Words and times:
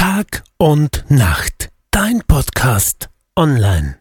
Tag 0.00 0.44
und 0.56 1.04
Nacht. 1.10 1.68
Dein 1.90 2.22
Podcast 2.26 3.10
online. 3.36 3.98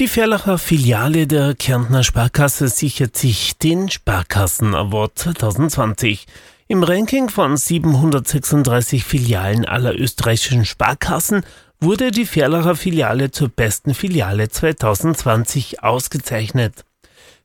Die 0.00 0.08
Ferlacher 0.08 0.56
Filiale 0.56 1.26
der 1.26 1.54
Kärntner 1.54 2.02
Sparkasse 2.02 2.68
sichert 2.68 3.18
sich 3.18 3.58
den 3.58 3.90
Sparkassen 3.90 4.74
Award 4.74 5.18
2020. 5.18 6.26
Im 6.68 6.84
Ranking 6.84 7.28
von 7.28 7.58
736 7.58 9.04
Filialen 9.04 9.66
aller 9.66 9.94
österreichischen 9.94 10.64
Sparkassen 10.64 11.44
wurde 11.78 12.12
die 12.12 12.24
Ferlacher 12.24 12.76
Filiale 12.76 13.30
zur 13.30 13.50
besten 13.50 13.92
Filiale 13.92 14.48
2020 14.48 15.82
ausgezeichnet. 15.82 16.86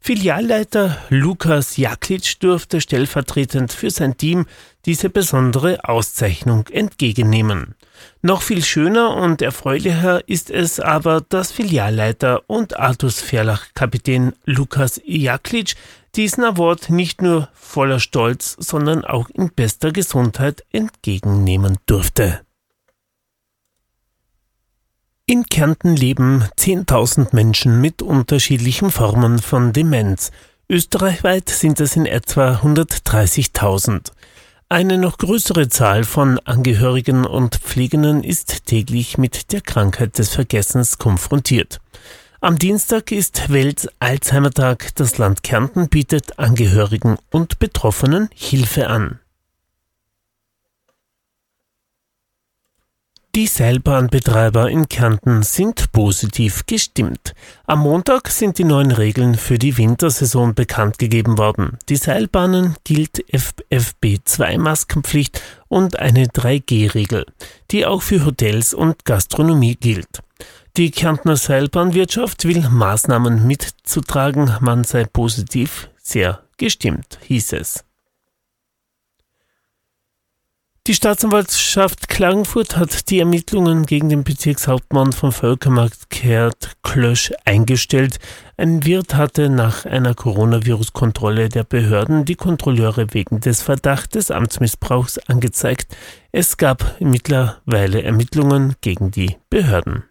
Filialleiter 0.04 0.98
Lukas 1.10 1.78
Jaklic 1.78 2.40
durfte 2.40 2.82
stellvertretend 2.82 3.72
für 3.72 3.92
sein 3.92 4.18
Team 4.18 4.48
diese 4.88 5.12
besondere 5.12 5.88
Auszeichnung 5.88 6.66
entgegennehmen. 6.70 7.76
Noch 8.24 8.42
viel 8.42 8.64
schöner 8.64 9.16
und 9.16 9.44
erfreulicher 9.44 10.28
ist 10.28 10.50
es 10.50 10.80
aber, 10.80 11.22
dass 11.30 11.52
Filialleiter 11.52 12.42
und 12.48 12.80
Artus 12.80 13.22
Verlach-Kapitän 13.22 14.34
Lukas 14.44 15.00
Jaklic 15.06 15.76
diesen 16.16 16.46
Award 16.46 16.90
nicht 16.90 17.22
nur 17.22 17.50
voller 17.54 18.00
Stolz, 18.00 18.58
sondern 18.58 19.06
auch 19.06 19.30
in 19.30 19.52
bester 19.54 19.92
Gesundheit 19.92 20.66
entgegennehmen 20.72 21.78
durfte. 21.86 22.42
In 25.32 25.46
Kärnten 25.46 25.96
leben 25.96 26.44
10.000 26.58 27.34
Menschen 27.34 27.80
mit 27.80 28.02
unterschiedlichen 28.02 28.92
Formen 28.92 29.40
von 29.40 29.72
Demenz. 29.72 30.30
Österreichweit 30.68 31.48
sind 31.48 31.80
es 31.80 31.96
in 31.96 32.06
etwa 32.06 32.56
130.000. 32.56 34.12
Eine 34.68 34.98
noch 34.98 35.18
größere 35.18 35.70
Zahl 35.70 36.04
von 36.04 36.38
Angehörigen 36.40 37.26
und 37.26 37.56
Pflegenden 37.56 38.26
ist 38.26 38.66
täglich 38.66 39.18
mit 39.18 39.54
der 39.54 39.62
Krankheit 39.62 40.18
des 40.18 40.34
Vergessens 40.36 40.98
konfrontiert. 40.98 41.80
Am 42.42 42.60
Dienstag 42.60 43.14
ist 43.14 43.54
Welt-Alzheimer-Tag. 43.54 44.96
Das 44.96 45.18
Land 45.18 45.44
Kärnten 45.44 45.88
bietet 45.88 46.40
Angehörigen 46.40 47.18
und 47.30 47.58
Betroffenen 47.58 48.28
Hilfe 48.34 48.90
an. 48.90 49.22
Die 53.34 53.48
Seilbahnbetreiber 53.48 54.70
in 54.70 54.90
Kärnten 54.90 55.42
sind 55.44 55.94
positiv 55.94 56.66
gestimmt. 56.66 57.34
Am 57.66 57.80
Montag 57.80 58.28
sind 58.28 58.58
die 58.58 58.66
neuen 58.66 58.92
Regeln 58.92 59.36
für 59.36 59.58
die 59.58 59.78
Wintersaison 59.78 60.54
bekannt 60.54 61.00
gegeben 61.00 61.38
worden. 61.38 61.78
Die 61.88 61.96
Seilbahnen 61.96 62.76
gilt 62.84 63.24
FFB2 63.32 64.58
Maskenpflicht 64.58 65.42
und 65.70 65.98
eine 65.98 66.26
3G-Regel, 66.26 67.26
die 67.72 67.86
auch 67.86 68.02
für 68.02 68.26
Hotels 68.26 68.74
und 68.74 69.06
Gastronomie 69.06 69.76
gilt. 69.76 70.20
Die 70.76 70.92
Kärntner 70.92 71.38
Seilbahnwirtschaft 71.38 72.44
will 72.44 72.68
Maßnahmen 72.70 73.48
mitzutragen, 73.48 74.58
man 74.60 74.84
sei 74.84 75.06
positiv 75.06 75.90
sehr 76.04 76.44
gestimmt, 76.58 77.18
hieß 77.28 77.54
es. 77.54 77.86
Die 80.88 80.96
Staatsanwaltschaft 80.96 82.10
Klagenfurt 82.10 82.76
hat 82.76 83.12
die 83.12 83.20
Ermittlungen 83.20 83.86
gegen 83.86 84.10
den 84.10 84.24
Bezirkshauptmann 84.24 85.12
vom 85.14 85.32
Völkermarkt 85.32 86.10
Gerd 86.10 86.72
Klösch 86.82 87.32
eingestellt. 87.46 88.18
Ein 88.58 88.84
Wirt 88.84 89.14
hatte 89.14 89.50
nach 89.50 89.86
einer 89.86 90.16
Coronavirus-Kontrolle 90.16 91.50
der 91.50 91.66
Behörden 91.66 92.26
die 92.26 92.34
Kontrolleure 92.34 93.14
wegen 93.14 93.42
des 93.42 93.62
Verdachts 93.62 94.14
des 94.14 94.32
Amtsmissbrauchs 94.32 95.20
angezeigt. 95.20 95.96
Es 96.32 96.58
gab 96.58 96.96
mittlerweile 97.00 98.02
Ermittlungen 98.02 98.74
gegen 98.82 99.12
die 99.12 99.38
Behörden. 99.52 100.06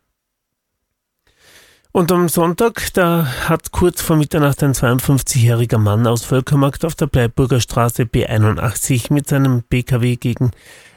Und 1.93 2.13
am 2.13 2.29
Sonntag, 2.29 2.93
da 2.95 3.27
hat 3.49 3.73
kurz 3.73 4.01
vor 4.01 4.15
Mitternacht 4.17 4.63
ein 4.63 4.75
52-jähriger 4.75 5.79
Mann 5.79 6.07
aus 6.07 6.25
Völkermarkt 6.25 6.85
auf 6.85 6.95
der 6.95 7.09
Bleiburger 7.09 7.61
Straße 7.61 8.05
B81 8.05 9.13
mit 9.13 9.29
seinem 9.29 9.65
BKW 9.65 10.15
gegen 10.15 10.53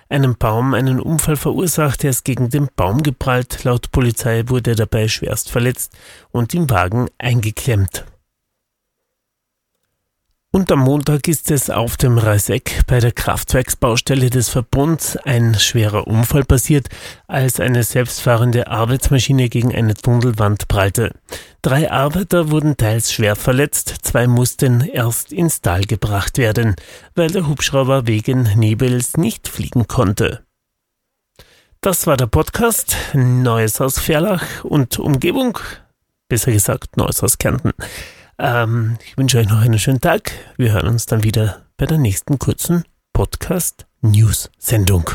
einen 0.09 0.37
Baum 0.37 0.75
einen 0.75 0.99
Unfall 0.99 1.35
verursacht. 1.35 2.03
Er 2.03 2.11
ist 2.11 2.25
gegen 2.25 2.51
den 2.51 2.69
Baum 2.75 3.01
geprallt. 3.01 3.63
Laut 3.63 3.91
Polizei 3.91 4.43
wurde 4.45 4.71
er 4.71 4.75
dabei 4.75 5.07
schwerst 5.07 5.49
verletzt 5.49 5.97
und 6.31 6.53
im 6.53 6.69
Wagen 6.69 7.07
eingeklemmt. 7.17 8.05
Und 10.55 10.71
am 10.71 10.81
Montag 10.81 11.27
ist 11.27 11.49
es 11.49 11.71
auf 11.71 11.97
dem 11.97 12.19
Reiseck 12.19 12.83
bei 12.85 12.99
der 12.99 13.11
Kraftwerksbaustelle 13.11 14.29
des 14.29 14.49
Verbunds 14.49 15.17
ein 15.17 15.55
schwerer 15.55 16.05
Unfall 16.05 16.43
passiert, 16.43 16.89
als 17.25 17.59
eine 17.59 17.81
selbstfahrende 17.81 18.67
Arbeitsmaschine 18.67 19.49
gegen 19.49 19.73
eine 19.73 19.95
Tunnelwand 19.95 20.67
prallte. 20.67 21.15
Drei 21.63 21.89
Arbeiter 21.89 22.51
wurden 22.51 22.77
teils 22.77 23.11
schwer 23.11 23.35
verletzt, 23.35 23.95
zwei 24.03 24.27
mussten 24.27 24.81
erst 24.81 25.33
ins 25.33 25.61
Tal 25.61 25.85
gebracht 25.85 26.37
werden, 26.37 26.75
weil 27.15 27.31
der 27.31 27.47
Hubschrauber 27.47 28.05
wegen 28.05 28.43
Nebels 28.55 29.17
nicht 29.17 29.47
fliegen 29.47 29.87
konnte. 29.87 30.45
Das 31.81 32.05
war 32.05 32.15
der 32.15 32.27
Podcast 32.27 32.95
Neues 33.15 33.81
aus 33.81 33.97
Ferlach 33.97 34.63
und 34.63 34.99
Umgebung, 34.99 35.57
besser 36.29 36.51
gesagt 36.51 36.95
Neues 36.95 37.23
aus 37.23 37.39
Kärnten. 37.39 37.71
Ähm, 38.39 38.97
ich 39.05 39.17
wünsche 39.17 39.37
euch 39.37 39.49
noch 39.49 39.61
einen 39.61 39.79
schönen 39.79 40.01
Tag. 40.01 40.31
Wir 40.57 40.73
hören 40.73 40.87
uns 40.87 41.05
dann 41.05 41.23
wieder 41.23 41.65
bei 41.77 41.85
der 41.85 41.97
nächsten 41.97 42.39
kurzen 42.39 42.83
Podcast-News-Sendung. 43.13 45.09